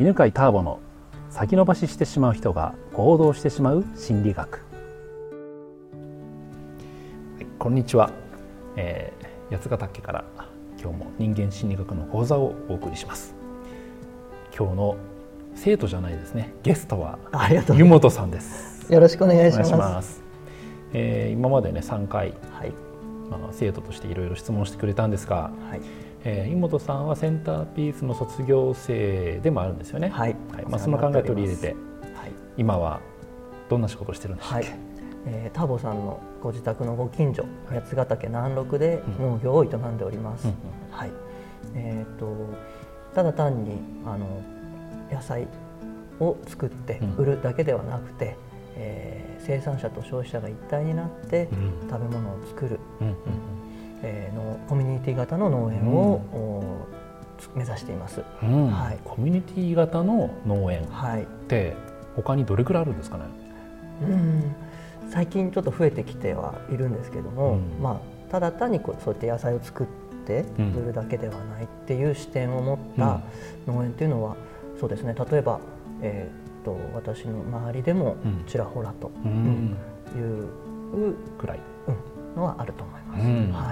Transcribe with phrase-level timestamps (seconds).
[0.00, 0.80] 犬飼ターボの
[1.28, 4.60] 先延ばししてしまう人が行動してしまう心理学、は
[7.40, 8.10] い、こんにちは、
[8.76, 10.24] えー、八ヶ岳から
[10.80, 13.34] 今日も人間心理学の講座をお送りします。
[14.56, 14.96] 今日の
[15.54, 16.54] 生徒じゃないですね。
[16.62, 17.18] ゲストは
[17.74, 18.90] 湯本さんです。
[18.90, 20.22] よろしくお願いします。
[20.94, 22.72] えー、今までね3回、はい。
[23.30, 25.80] まあ、生徒としていろいろ質問してくれたんですが、はい
[26.24, 30.08] えー、井本さんはセンターピースの卒業生でもあるんですよね。
[30.08, 30.36] はい。
[30.52, 31.68] はい、まあその考え取り入れて、
[32.14, 33.00] はい、今は
[33.68, 34.56] どんな仕事をしてるんでしょうか？
[34.56, 34.66] はい、
[35.26, 40.46] えー、ターボさんのご自宅のご近所、八ヶ岳南麓で農業を営んでおります。
[40.46, 40.54] うん、
[40.90, 41.10] はい。
[41.74, 42.34] えっ、ー、と
[43.14, 44.26] ただ単にあの
[45.10, 45.48] 野菜
[46.20, 48.32] を作って売るだけではなくて、うん、
[48.76, 51.48] えー、生産者と消費者が一体になって
[51.90, 52.78] 食べ物を作る。
[53.00, 53.14] うんうん
[54.02, 56.86] えー、のコミュニティ型の農園を、
[57.54, 60.86] うん、目指しています、うん、はい、コミュニティ型の農園っ
[61.48, 61.74] て
[62.16, 63.24] 他にどれくらいあるんですかね、
[64.02, 64.54] うん、
[65.10, 69.86] 最近ちょっと増えてきてはいるんですけども、うん、まあ、ただ単にこうそうやって野菜を作っ
[70.26, 73.20] て売るだけではないっていう視点を持った
[73.66, 74.36] 農園っていうのは、
[74.78, 75.16] そうですね。
[75.30, 75.58] 例えば、
[76.00, 79.10] えー、と私の周りでもちらほらと、
[80.16, 81.60] いうくらい、
[82.36, 83.24] のはあると思います。
[83.66, 83.71] は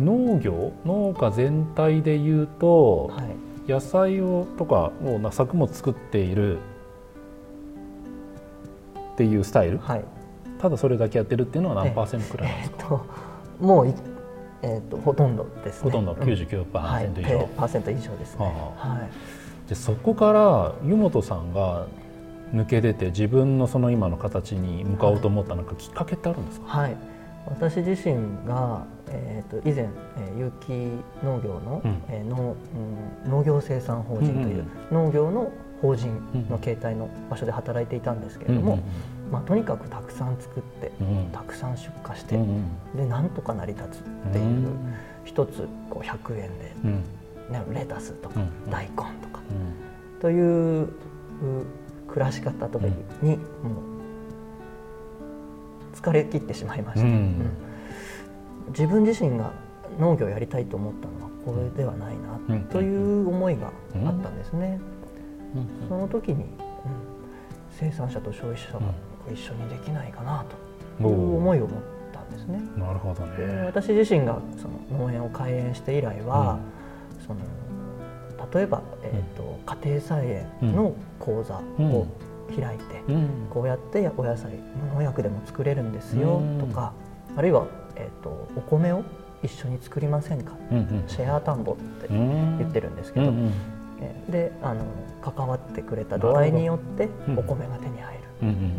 [0.00, 3.22] 農業農家全体でいうと、は
[3.66, 6.60] い、野菜をとかを作物作っているっ
[9.16, 10.04] ていうスタイル、はい、
[10.58, 13.94] ただそれだけやってるっていうのは何パーセントくらいなんですか、えー、ともう
[14.64, 18.44] えーと、ほとんどです、ね、ほとんど？99%以上、うん、はい、パーセント以上ですね、
[18.76, 19.08] は
[19.66, 21.88] い、でそこから湯本さんが
[22.54, 27.11] 抜け出て自分のその今の形に向かおうと思ったなんかきっかけってあるんですか、はい
[27.46, 30.72] 私自身が、えーと、以前、えー、有機
[31.24, 32.56] 農業の、うん、えー、農
[33.24, 38.78] うん、農業生産法人という、農業の法人の形態の場所で働いていたんですけれども、
[39.30, 40.92] まあ、とにかくたくさん作って、
[41.32, 42.38] たくさん出荷して、
[42.94, 44.68] でなんとか成り立つっていう、
[45.24, 46.74] 一つこう100円で、
[47.50, 49.40] ね、レタスとか、大根とか、
[50.20, 50.88] という
[52.06, 52.86] 暮らし方とか
[53.22, 53.91] に、もう
[56.02, 57.50] 疲れ切ってしまいました、うん、
[58.68, 59.52] 自分自身が
[59.98, 63.68] 農業をやりたいと思ったのはこれではないなという思いが
[64.06, 64.80] あったんですね、
[65.88, 66.44] その時に、
[67.78, 68.80] 生産者と消費者が
[69.32, 70.44] 一緒にできないかな
[70.98, 71.80] という思いを持っ
[72.12, 72.60] たんですね。
[72.76, 73.64] なるほどね。
[73.66, 76.58] 私自身がその農園を開園して以来は、
[77.26, 77.40] その
[78.52, 82.06] 例えば、えーと家庭菜園の講座を
[82.48, 84.52] 開いて、うん、こうやってお野菜
[84.90, 86.92] 無農薬でも作れるんですよとか、
[87.36, 87.66] あるいは、
[87.96, 89.02] えーと、お米を
[89.42, 93.52] 一緒に作りませんか、うんうん、シェア田んぼって言ってるんですけど、うんうん、
[94.00, 94.84] えであの
[95.20, 98.20] 関わってくれた度合いによってお米が手に入る。
[98.42, 98.54] うんうん。
[98.54, 98.72] うん。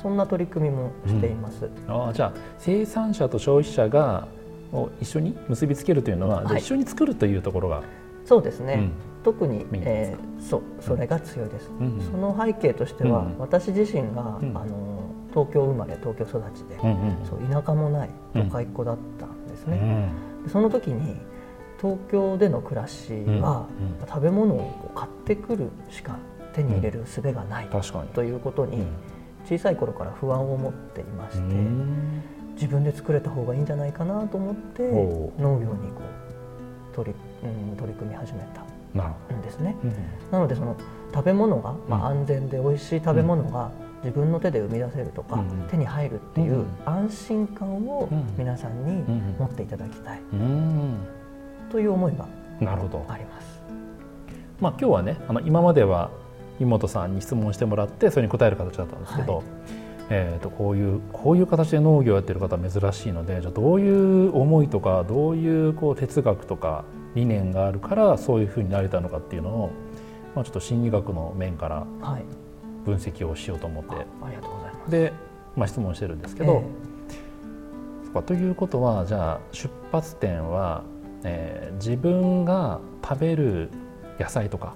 [0.00, 1.66] そんな取り組みもしています。
[1.66, 4.28] うん、あじゃあ生産者と消費者が
[4.72, 7.82] を一緒に結びつけるというのは、はい、一緒に作るというところが。
[8.24, 8.92] そうですね、うん、
[9.22, 16.78] 特に、えー、そうそれが強いです、うん、その背景としては、うん、私自身が、あの東京生まれ東京育ちで、
[17.28, 20.10] そう田舎もない都会っ子だったんですね、
[20.50, 21.16] その時に
[21.80, 23.66] 東京での暮らしは、
[24.08, 26.16] 食べ物を買ってくるしか
[26.54, 27.68] 手に入れる術がない、
[28.14, 28.86] ということに、
[29.44, 31.42] 小さい頃から不安を持っていまして、
[32.54, 34.82] 自分で作れた方がいいんじゃないかなと思って
[35.38, 36.00] 農業にこ
[36.92, 39.76] う取りうん、取り組み始めたんですね。
[39.82, 39.92] うん、
[40.30, 40.76] なのでその
[41.14, 43.70] 食べ物が、まあ、安全で美味しい食べ物が
[44.04, 49.02] 自分の手で生み出せるとか、うん、手に入るっていう安心感を皆さんに
[49.38, 50.20] 持っていただきたい、
[51.70, 52.26] という思いが
[53.12, 53.60] あります。
[54.60, 56.10] まあ、今日はねあの今までは
[56.60, 59.44] 妹さんに質問してもらってそれに答える形だったんですけど、はい、
[60.10, 69.70] えー、とこういうこういう形で農業をやってる方は珍しいのでじゃあどういう思いとかどういうこう哲学とか理念があるからそういうふうになれたのかっていうのを、
[70.34, 71.86] まあ、ちょっと心理学の面から
[72.84, 74.90] 分析をしようと思って、はい、ありがとうございます。
[74.90, 75.12] で、
[75.56, 76.62] まあ、質問してるんですけど、
[78.14, 80.84] えー、ということはじゃあ出発点は、
[81.24, 83.70] えー、自分が食べる
[84.18, 84.74] 野菜とか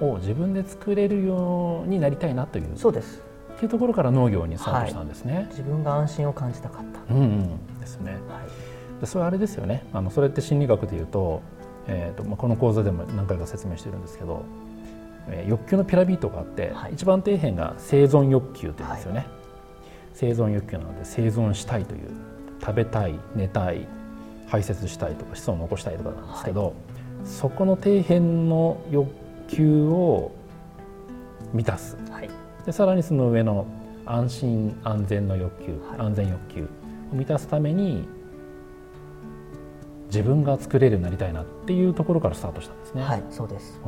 [0.00, 3.22] を自分で作れるようになりたいなというそうです
[3.64, 5.34] いうところから農業にスタートしたんですね。
[5.34, 7.14] はい、自分が安心を感じたかった。
[7.14, 8.12] うん、うん、ですね。
[8.12, 9.84] はい、でそれあれですよね。
[9.92, 11.42] あのそれって心理学でいうと
[11.86, 14.44] えーとまあ、この講座でも何回か説明してるんですけど、
[15.28, 19.28] えー、欲求のピラミッドがあって、はい、一番底辺が生存欲求というんですよね、はい、
[20.14, 22.10] 生存欲求なので生存したいという
[22.60, 23.86] 食べたい寝たい
[24.46, 26.72] 排泄したいとか子孫を残したいとかなんですけど、はい、
[27.24, 29.10] そこの底辺の欲
[29.48, 30.32] 求を
[31.52, 32.30] 満たす、はい、
[32.64, 33.66] でさらにその上の
[34.06, 36.66] 安心安全の欲求、はい、安全欲求を
[37.14, 38.06] 満たすために
[40.06, 43.02] 自分が作れるようになりたいなっていうところからスタートしたんですね。
[43.02, 43.80] はい、そうです。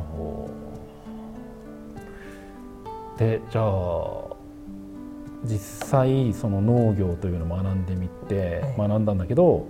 [3.17, 4.35] でじゃあ
[5.43, 9.65] 実際その農業というのを学んでみて、学んだんだけど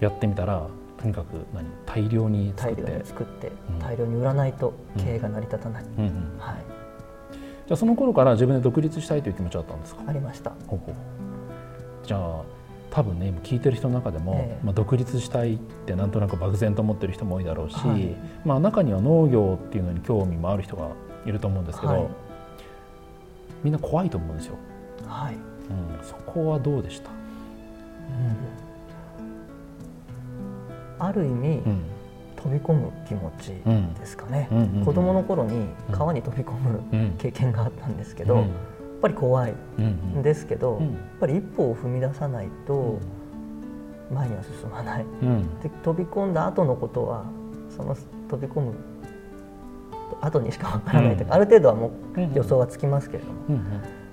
[0.00, 0.66] やってみたら
[0.98, 1.66] とにかく何？
[1.86, 2.82] 大量に作って。
[2.82, 6.56] 大量に作って、うん、大量に売らないと経営が成り立たない、うんうん、はい、
[7.70, 10.02] じゃあその頃から自分で独立したいという気持ちはあったんですか？
[10.08, 10.50] ありました。
[12.04, 12.42] じゃあ
[12.90, 20.88] 多分ね今聞いてる人の中でも、えー、まあ、独立したいってなんとなく漠然と思ってる人も多いだろうし、はい、まあ、中には農業っていうのに興味もある人が
[21.24, 22.08] いると思うんですけど、はい、
[23.62, 24.56] みんな怖いと思うんですよ。
[25.06, 25.34] はい。
[25.34, 25.40] うん、
[26.04, 27.16] そこはどうでした、うん。
[30.98, 31.82] ある意味、うん、
[32.50, 33.52] 飛び込む気持ち
[34.00, 38.46] ですかね、うん、子供の頃に川に飛び込む経験があったんですけど、やっ
[39.00, 42.98] ぱり怖いんですけど、やっぱり一歩を踏み出さないと
[44.12, 45.06] 前には進まない、
[45.62, 47.24] で飛び込んだ後のことは
[47.74, 47.96] その
[48.28, 48.74] 飛び込む
[50.20, 53.60] 後にしかわからないというか、ある程度はもう予想はつきますけれども、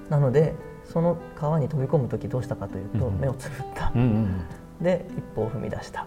[0.09, 0.53] なので
[0.85, 3.91] その川に飛び込む時どうしたかというと、目をつぶった、
[4.81, 6.05] で一歩を踏み出した、っ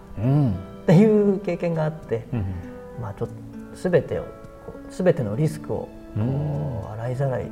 [0.85, 2.25] ていう経験があって、
[3.01, 3.35] まあちょっと
[3.89, 4.25] 全てを
[4.89, 5.89] 全てのリスクを
[6.93, 7.51] 洗いざらい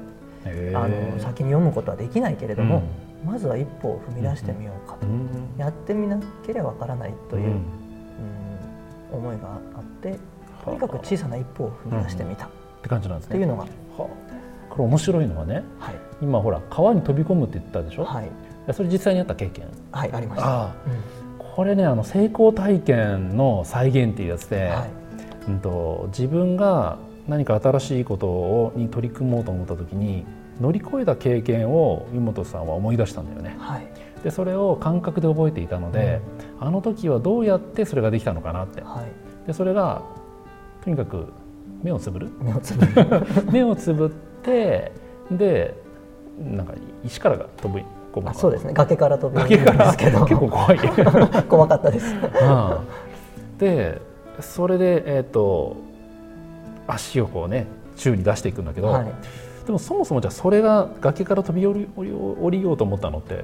[0.74, 2.84] あの先に読むことはできないけれども、
[3.26, 5.08] まずは一歩を踏み出してみようかと、
[5.58, 7.62] やってみなければわからないという、うん。
[9.12, 10.20] 思いがあって
[10.64, 12.50] とにかく小さな一歩を踏み出してみた、っ
[12.84, 13.36] て感じなんですね。
[13.38, 13.66] っていうのが、
[13.98, 14.10] こ
[14.78, 18.30] れ面白いのはね、はい、今ほら川に飛び込むって言ったでしょ、はい、
[18.74, 19.68] それ実際にあった経験。
[19.92, 24.90] はいありました、うん、これねあの成功体験の再現っていうやつで、はい、
[25.50, 30.26] うんと、自分が何か新しいことをに取り組もうと思った時に
[30.60, 33.56] 乗り越えた経験を湯本さんは思い出したんだよね。
[33.60, 33.88] はい、
[34.24, 36.22] でそれを感覚で覚えていたので、
[36.60, 38.82] うん、あの時はどうやってそれができたのかなって。
[38.82, 40.02] はい、でそれが
[40.84, 41.32] とにかく
[41.82, 42.30] 目をつぶる。
[42.42, 43.26] 目をつぶる。
[43.52, 44.10] 目をつぶっ
[44.44, 44.92] て
[45.32, 45.76] で
[46.40, 46.74] なんか
[47.04, 47.80] 石からが飛ぶ
[48.26, 48.74] あそうですね。
[48.74, 50.26] 崖から飛び降りるんですけど。
[50.26, 50.80] 結構怖い。
[51.48, 52.16] 怖かったです、
[53.58, 54.02] で
[54.40, 55.76] それで、えーと、
[56.88, 59.06] 足をこうね宙に出していくんだけど、はい、
[59.66, 63.44] でもそもそもじゃあそれが崖から飛び降り降りようと思ったのって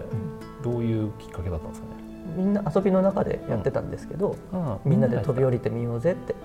[0.64, 1.96] どういうきっかけだったんですかね？
[2.38, 6.36] みんな遊びの中でやってたんですけど、うん、みんなで飛び降りてみようぜって。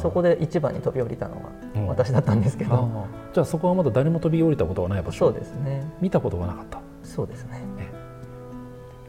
[0.00, 1.42] そこで一番に飛び降りたのが
[1.88, 5.26] 私だったんですけど、じゃあそこはまだ誰も飛び降りたことがない場所。
[5.26, 5.84] そうですね。
[6.00, 7.60] 見たことがなかったそうですね。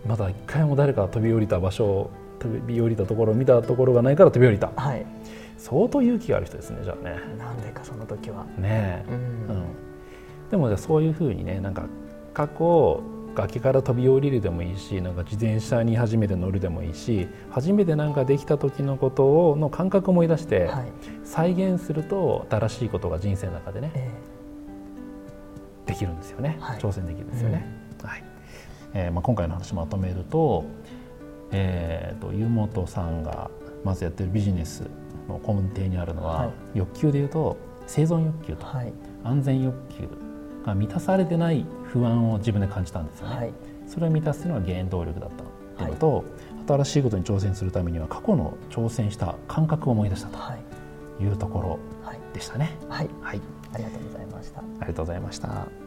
[0.06, 2.10] まだ一回も誰か飛び降りた場所
[2.40, 5.06] 飛び降りたところを見たところがないから飛び降りた、はい、
[5.58, 7.20] 相当勇気がある人ですねじゃあね。
[7.38, 8.46] なんでかその時は。
[8.58, 9.18] ねえ、うん、う
[9.60, 9.66] ん、
[10.50, 11.86] でもじゃあそういうふうにねなんか
[12.34, 13.02] 過去
[13.36, 20.92] 崖から飛び降りるでもいいしなんか自転車に初めて乗るでもいいし初めてなんかできた時のことをの感覚を思い出して、はい、
[21.24, 27.68] 再現すると新しいことが人生の中でね、えー、できるんですよね、はい、挑戦できるんですよね。
[27.87, 28.24] うん、はい。
[28.94, 30.66] えーまあ、今回の話まとめると,、
[31.52, 33.50] えーと、湯本さんが
[33.84, 34.84] まずやってるビジネス
[35.28, 38.66] の根底にあるのは、はい、欲求でいうと生存欲求と
[39.24, 40.08] 安全欲求
[40.66, 43.36] が満たされてない不安を自分で感じたんですよね。
[43.36, 43.54] はい、
[43.88, 45.30] それを満たすのは原動力だっ
[45.78, 46.26] たというのと、はい、
[46.84, 50.38] 新しいことに挑戦するためには過去の挑戦した感覚を思い出したと
[51.22, 51.28] い。
[51.28, 51.80] うところ
[52.34, 52.78] でしたね。
[52.90, 53.42] はい、はい、
[53.74, 54.60] ありがとうございました。
[54.60, 55.87] ありがとうございました。